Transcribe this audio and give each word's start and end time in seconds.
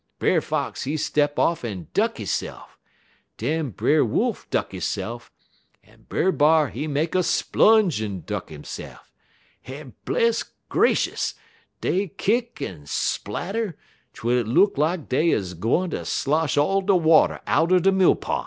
Brer 0.17 0.41
Fox 0.41 0.85
he 0.85 0.97
step 0.97 1.37
off 1.37 1.63
en 1.63 1.85
duck 1.93 2.17
hisse'f; 2.17 2.75
den 3.37 3.69
Brer 3.69 4.03
Wolf 4.03 4.49
duck 4.49 4.71
hisse'f; 4.71 5.29
en 5.83 6.07
Brer 6.09 6.31
B'ar 6.31 6.69
he 6.71 6.87
make 6.87 7.13
a 7.13 7.21
splunge 7.21 8.01
en 8.01 8.21
duck 8.21 8.49
hisse'f; 8.49 9.11
en, 9.67 9.93
bless 10.05 10.43
gracious, 10.69 11.35
dey 11.81 12.07
kick 12.07 12.63
en 12.63 12.87
splatter 12.87 13.77
twel 14.11 14.39
it 14.39 14.47
look 14.47 14.75
lak 14.79 15.07
dey 15.07 15.31
'uz 15.35 15.53
gwine 15.53 15.91
ter 15.91 16.03
slosh 16.03 16.57
all 16.57 16.81
de 16.81 16.95
water 16.95 17.39
outer 17.45 17.79
de 17.79 17.91
mill 17.91 18.15
pon'. 18.15 18.39